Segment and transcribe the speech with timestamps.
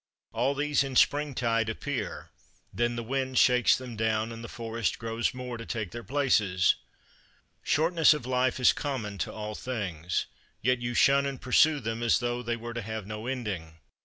[0.33, 2.31] All these "in springtide appear;"
[2.73, 6.73] then the wind shakes them down, and the forest grows more to take their places.
[7.61, 10.25] Shortness of life is common to all things,
[10.63, 13.75] yet you shun and pursue them, as though they were to have no ending.